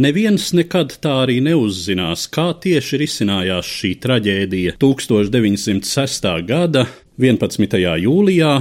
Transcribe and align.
Neviens 0.00 0.46
nekad 0.56 0.94
tā 1.04 1.10
arī 1.26 1.42
neuzzinās, 1.44 2.22
kā 2.32 2.46
tieši 2.62 3.02
risinājās 3.02 3.68
šī 3.68 3.90
traģēdija 4.00 4.78
1906. 4.80 6.28
gada 6.48 6.86
11. 7.20 7.76
jūlijā 8.00 8.52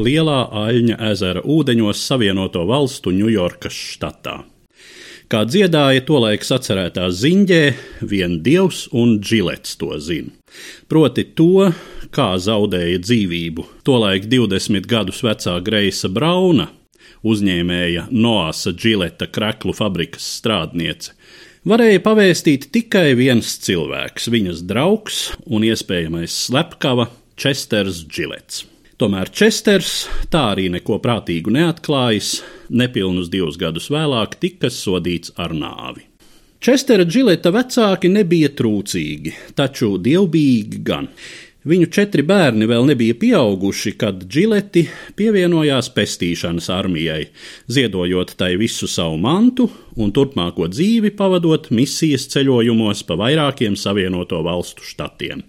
Lielā 0.00 0.38
Aļņa 0.62 0.96
ezera 1.10 1.42
ūdeņos 1.44 2.00
Savienoto 2.00 2.62
Valstu 2.70 3.12
Ņujorkas 3.12 3.76
štatā. 3.90 4.38
Kā 5.28 5.42
dziedāja 5.44 6.06
tolaik 6.08 6.48
atcerētā 6.56 7.10
ziņģē, 7.12 7.60
vien 8.00 8.40
dievs 8.46 8.86
un 8.96 9.18
džilets 9.20 9.76
to 9.76 9.98
zina. 10.00 10.32
Proti 10.88 11.26
to, 11.36 11.74
kā 12.08 12.30
zaudēja 12.40 13.02
dzīvību 13.04 13.68
tolaik 13.84 14.30
20 14.32 14.88
gadus 14.88 15.20
vecā 15.26 15.60
Greisa 15.60 16.08
Brauna, 16.08 16.70
uzņēmēja 17.26 18.06
Noāsa 18.14 18.72
Džileta 18.76 19.28
kreklu 19.32 19.74
fabrikas 19.76 20.26
strādniece, 20.38 21.12
varēja 21.66 22.02
pavēstīt 22.04 22.70
tikai 22.74 23.10
viens 23.18 23.56
cilvēks, 23.66 24.30
viņas 24.32 24.64
draugs 24.68 25.20
un 25.46 25.66
iespējamais 25.66 26.38
slepkava 26.46 27.10
Česters 27.36 28.04
Džilets. 28.06 28.64
Tomēr 28.96 29.28
Česters 29.28 30.06
tā 30.32 30.46
arī 30.54 30.70
neko 30.72 30.96
prātīgu 31.04 31.52
neatklājis, 31.52 32.38
nepilnus 32.72 33.28
divus 33.32 33.58
gadus 33.60 33.90
vēlāk 33.92 34.38
tika 34.40 34.70
sodīts 34.72 35.34
ar 35.36 35.52
nāvi. 35.52 36.06
Čestera 36.64 37.04
Džileta 37.04 37.52
vecāki 37.52 38.08
nebija 38.08 38.48
trūcīgi, 38.56 39.34
taču 39.58 39.98
dievbijīgi 40.00 40.80
gan. 40.86 41.10
Viņu 41.66 41.88
četri 41.90 42.22
bērni 42.22 42.68
vēl 42.70 42.84
nebija 42.86 43.16
pieauguši, 43.18 43.96
kad 43.98 44.20
Džileti 44.30 44.84
pievienojās 45.18 45.88
pestīšanas 45.96 46.68
armijai, 46.70 47.24
ziedojot 47.66 48.36
tai 48.38 48.52
visu 48.60 48.86
savu 48.86 49.16
mantu 49.18 49.66
un 49.98 50.12
turpmāko 50.14 50.68
dzīvi 50.70 51.10
pavadot 51.18 51.66
misijas 51.74 52.28
ceļojumos 52.30 53.02
pa 53.08 53.16
vairākiem 53.18 53.74
Savienoto 53.74 54.44
valstu 54.46 54.86
štatiem. 54.86 55.42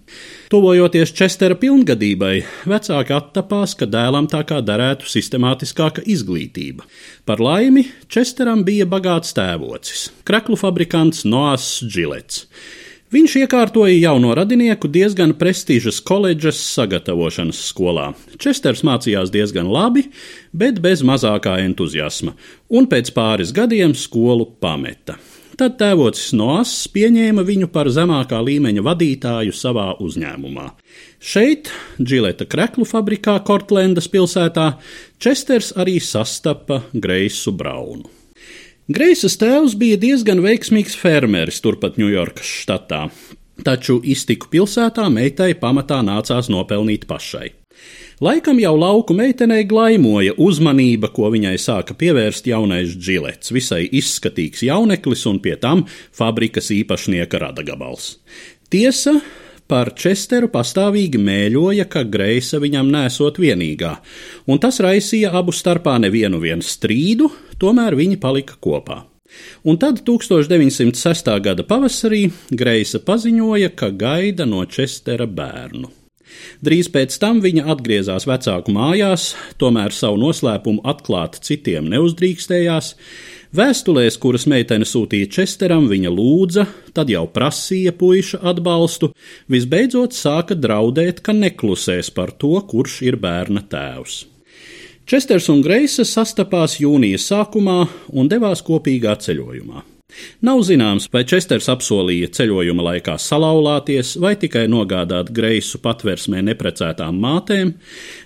Tuvojoties 0.50 1.14
Čestera 1.14 1.54
pilngadībai, 1.60 2.34
vecāki 2.66 3.14
attapās, 3.14 3.76
ka 3.78 3.86
dēlam 3.86 4.26
tā 4.26 4.42
kā 4.48 4.58
derētu 4.58 5.06
sistemātiskāka 5.06 6.02
izglītība. 6.02 6.82
Par 7.30 7.38
laimi, 7.38 7.86
Česteram 8.10 8.66
bija 8.66 8.90
bagāts 8.90 9.38
tēvocis- 9.38 10.08
kreklu 10.26 10.58
fabrikants 10.58 11.22
Noās 11.22 11.78
Džilets. 11.86 12.48
Viņš 13.08 13.38
iekārtoja 13.40 13.94
jauno 13.96 14.34
radinieku 14.36 14.88
diezgan 14.92 15.30
prestižas 15.40 15.96
koledžas 16.04 16.58
sagatavošanas 16.74 17.62
skolā. 17.70 18.10
Česters 18.36 18.82
mācījās 18.84 19.32
diezgan 19.32 19.70
labi, 19.72 20.10
bet 20.52 20.82
bez 20.84 21.00
mazākā 21.00 21.54
entuziasma, 21.64 22.34
un 22.68 22.84
pēc 22.90 23.08
pāris 23.16 23.54
gadiem 23.56 23.94
skolu 23.96 24.50
pameta. 24.60 25.16
Tad 25.58 25.78
tēvocis 25.80 26.34
Noas 26.36 26.74
pieņēma 26.92 27.46
viņu 27.48 27.70
par 27.72 27.88
zemākā 27.90 28.42
līmeņa 28.44 28.84
vadītāju 28.84 29.56
savā 29.56 29.88
uzņēmumā. 30.04 30.68
Šeit, 31.16 31.72
Džileta 31.96 32.44
kreklu 32.44 32.84
fabrikā 32.86 33.40
Kortlendas 33.40 34.06
pilsētā, 34.12 34.74
Česters 35.16 35.72
arī 35.80 35.96
sastapa 36.04 36.84
Greisu 36.92 37.56
Braunu. 37.56 38.17
Greisas 38.88 39.34
tēvs 39.36 39.74
bija 39.76 39.98
diezgan 40.00 40.38
veiksmīgs 40.40 40.94
fermeris 40.96 41.58
turpat 41.60 41.98
Ņujorkas 42.00 42.48
štatā, 42.62 43.00
taču 43.60 43.98
iztiku 44.00 44.48
pilsētā 44.48 45.10
meitai 45.12 45.50
pamatā 45.60 45.98
nācās 46.00 46.48
nopelnīt 46.48 47.04
pašai. 47.10 47.50
Laikam 48.24 48.56
jau 48.62 48.72
lauku 48.80 49.12
meitenei 49.12 49.66
glaimoja 49.68 50.32
uzmanība, 50.40 51.10
ko 51.12 51.28
viņai 51.34 51.52
sāka 51.60 51.92
pievērst 52.00 52.48
jaunais 52.48 52.96
džilets, 52.96 53.52
visai 53.52 53.82
izskatīgs 53.92 54.64
jauneklis 54.64 55.26
un 55.28 55.36
pie 55.44 55.58
tam 55.60 55.84
fabrikas 56.16 56.72
īpašnieka 56.72 57.44
radagabals. 57.44 58.14
Tiesa, 58.72 59.18
Par 59.68 59.90
Česteru 59.92 60.48
pastāvīgi 60.48 61.18
mēļoja, 61.20 61.84
ka 61.92 62.00
Greisa 62.08 62.56
viņam 62.62 62.88
nesot 62.88 63.36
vienīgā, 63.36 63.90
un 64.48 64.60
tas 64.62 64.80
raisīja 64.80 65.34
abu 65.36 65.52
starpā 65.52 65.98
nevienu 66.00 66.40
strīdu, 66.64 67.28
tomēr 67.60 67.98
viņi 67.98 68.16
palika 68.16 68.56
kopā. 68.64 69.02
Un 69.68 69.76
tad 69.76 70.00
1906. 70.08 71.30
gada 71.44 71.68
pavasarī 71.68 72.30
Greisa 72.48 73.02
paziņoja, 73.04 73.74
ka 73.76 73.92
gaida 73.92 74.48
no 74.48 74.64
Čestera 74.64 75.28
bērnu. 75.28 75.92
Drīz 76.64 76.90
pēc 76.94 77.16
tam 77.22 77.42
viņa 77.44 77.66
atgriezās 77.74 78.28
vecāku 78.28 78.74
mājās, 78.74 79.32
tomēr 79.60 79.94
savu 79.94 80.20
noslēpumu 80.24 80.84
atklāt 80.88 81.40
citiem 81.46 81.90
neuzdrīkstējās, 81.92 82.94
Vēstulēs, 83.48 84.18
kuras 84.20 84.44
meitene 84.44 84.84
sūtīja 84.84 85.30
Česteram, 85.32 85.86
viņa 85.88 86.10
lūdza, 86.12 86.66
tad 86.92 87.08
jau 87.08 87.22
prasīja 87.32 87.94
puika 87.96 88.42
atbalstu, 88.50 89.14
visbeidzot 89.48 90.12
sāka 90.12 90.52
draudēt, 90.52 91.22
ka 91.24 91.32
neklusēs 91.32 92.12
par 92.12 92.34
to, 92.36 92.58
kurš 92.68 93.00
ir 93.08 93.16
bērna 93.16 93.64
tēvs. 93.64 94.26
Česters 95.08 95.48
un 95.48 95.62
Greisa 95.64 96.04
sastapās 96.04 96.76
jūnija 96.82 97.16
sākumā 97.16 97.78
un 98.12 98.28
devās 98.28 98.60
kopīgā 98.60 99.16
ceļojumā. 99.24 99.80
Nav 100.40 100.60
zināms, 100.64 101.08
vai 101.12 101.24
Česters 101.28 101.66
apsolīja 101.72 102.30
ceļojuma 102.36 102.84
laikā 102.86 103.16
salauzties 103.20 104.14
vai 104.22 104.36
tikai 104.40 104.64
nogādāt 104.70 105.32
Greisu 105.34 105.80
patversmē 105.84 106.40
neprecētām 106.46 107.18
mātēm. 107.22 107.74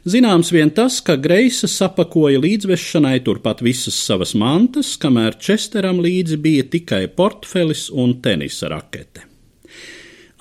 Zināms 0.04 0.52
vien 0.54 0.70
tas, 0.76 1.00
ka 1.04 1.16
Greisa 1.16 1.70
sapakoja 1.70 2.40
līdzvešanai 2.42 3.16
turpat 3.26 3.64
visas 3.64 3.96
savas 3.96 4.36
mantas, 4.38 4.94
kamēr 5.00 5.38
Česteram 5.40 5.98
līdzi 6.04 6.38
bija 6.44 6.68
tikai 6.76 7.06
portfelis 7.16 7.88
un 7.90 8.18
tenisa 8.22 8.70
rakete. 8.72 9.26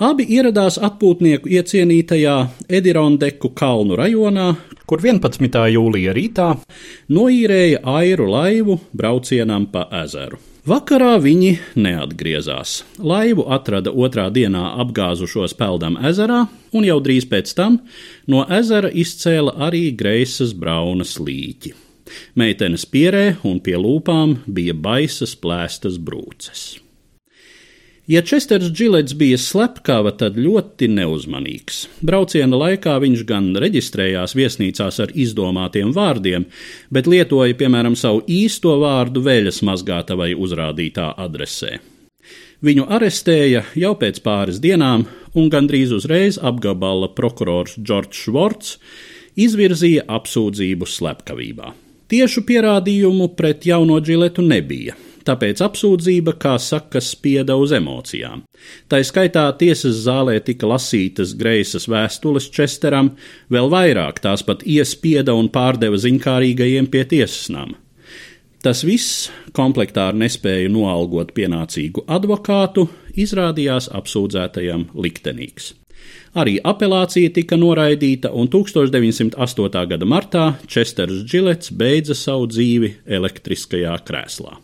Abi 0.01 0.25
ieradās 0.33 0.79
atpūtnieku 0.81 1.49
iecienītajā 1.55 2.37
Edirondeku 2.73 3.53
kalnu 3.53 3.97
rajonā, 3.99 4.47
kur 4.89 5.01
11. 5.01 5.59
jūlija 5.77 6.15
rītā 6.17 6.53
noīrēja 7.13 7.83
airu 7.97 8.31
laivu 8.33 8.79
braucienam 8.97 9.69
pa 9.71 9.85
ezeru. 10.03 10.50
Vakarā 10.61 11.15
viņi 11.17 11.55
neatgriezās. 11.73 12.83
Laivu 13.01 13.47
atrada 13.49 13.89
otrā 13.89 14.27
dienā 14.29 14.75
apgāzušos 14.83 15.55
peldam 15.57 15.95
ezerā, 16.05 16.43
un 16.77 16.85
jau 16.85 16.99
drīz 17.01 17.25
pēc 17.31 17.53
tam 17.57 17.79
no 18.29 18.43
ezera 18.45 18.91
izcēla 18.93 19.55
arī 19.67 19.87
greisas 19.97 20.53
braunas 20.53 21.15
līķi. 21.17 21.73
Meitenes 22.37 22.85
pierē 22.85 23.39
un 23.41 23.57
pie 23.65 23.73
lūpām 23.81 24.37
bija 24.45 24.77
baisas 24.77 25.33
plēstas 25.33 25.97
brūces. 25.97 26.77
Ja 28.11 28.21
Česters 28.21 28.65
Džilets 28.71 29.13
bija 29.15 29.37
slepkava, 29.39 30.11
tad 30.19 30.35
ļoti 30.35 30.89
neuzmanīgs. 30.91 31.77
Brauciena 32.03 32.57
laikā 32.59 32.97
viņš 32.99 33.21
gan 33.29 33.45
reģistrējās 33.63 34.33
viesnīcās 34.35 34.97
ar 34.99 35.13
izdomātiem 35.15 35.93
vārdiem, 35.95 36.43
bet 36.91 37.07
lietoja 37.07 37.55
piemēram 37.55 37.95
savu 37.95 38.19
īsto 38.27 38.73
vārdu 38.81 39.23
veļas 39.23 39.61
mazgātavai 39.63 40.33
uzrādītā 40.35 41.05
adresē. 41.23 41.77
Viņu 42.59 42.89
arestēja 42.97 43.61
jau 43.79 43.93
pēc 44.01 44.19
pāris 44.25 44.59
dienām, 44.59 45.05
un 45.31 45.47
gandrīz 45.53 45.93
uzreiz 45.95 46.35
apgabala 46.35 47.07
prokurors 47.15 47.77
Džordžs 47.79 48.25
Švorts 48.25 48.73
izvirzīja 49.39 50.03
apsūdzību 50.17 50.89
slepkavībā. 50.97 51.71
Tiešu 52.11 52.43
pierādījumu 52.43 53.29
pret 53.39 53.63
jauno 53.71 54.01
džiletu 54.03 54.43
nebija, 54.43 54.99
tāpēc 55.27 55.61
apsūdzība, 55.65 56.35
kā 56.41 56.55
saka, 56.61 57.01
spieda 57.03 57.57
uz 57.59 57.73
emocijām. 57.75 58.43
Tā 58.91 59.01
skaitā 59.05 59.45
tiesas 59.59 60.03
zālē 60.05 60.39
tika 60.45 60.69
lasītas 60.69 61.35
greisas 61.37 61.87
vēstules 61.91 62.49
Česteram, 62.53 63.13
vēl 63.51 63.71
vairāk 63.71 64.21
tās 64.23 64.45
pat 64.47 64.65
iespieda 64.65 65.35
un 65.37 65.51
pārdeva 65.53 65.99
ziņkārīgajiem 66.01 66.89
pie 66.91 67.05
tiesasnām. 67.15 67.75
Tas 68.61 68.83
viss, 68.85 69.31
komplektā 69.57 70.11
ar 70.11 70.17
nespēju 70.21 70.69
noalgot 70.69 71.31
pienācīgu 71.33 72.05
advokātu, 72.05 72.85
izrādījās 73.17 73.89
apsūdzētajam 73.97 74.91
liktenīgs. 74.93 75.73
Arī 76.37 76.59
apelācija 76.63 77.33
tika 77.35 77.57
noraidīta, 77.59 78.29
un 78.31 78.47
1908. 78.53 79.85
gada 79.91 80.07
martā 80.07 80.45
Česters 80.69 81.25
Džilets 81.25 81.73
beidza 81.75 82.15
savu 82.15 82.47
dzīvi 82.53 82.93
elektriskajā 83.19 83.97
krēslā. 84.07 84.55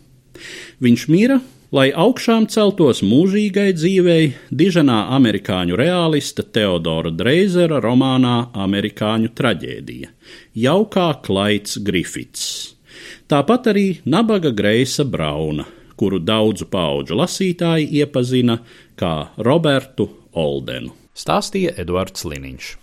Viņš 0.84 1.06
mira, 1.12 1.40
lai 1.72 1.90
augšām 1.92 2.48
celtos 2.52 3.02
mūžīgai 3.04 3.72
dzīvei 3.76 4.32
diženā 4.52 5.00
amerikāņu 5.18 5.76
realista 5.80 6.46
Teodora 6.46 7.12
Dreizera 7.12 7.82
romānā 7.84 8.54
Amerikāņu 8.56 9.34
traģēdija- 9.36 10.10
jaukā 10.68 11.10
Klaids 11.24 11.78
Grifits. 11.84 12.74
Tāpat 13.28 13.74
arī 13.74 13.88
nabaga 14.06 14.52
Greisa 14.56 15.04
Brauna, 15.04 15.66
kuru 15.98 16.20
daudzu 16.20 16.70
pauģu 16.72 17.18
lasītāji 17.20 17.92
iepazina 18.00 18.60
kā 18.98 19.30
Robertu 19.38 20.10
Oldenu. 20.34 20.94
Stāstīja 21.18 21.74
Eduards 21.78 22.24
Liniņš. 22.24 22.78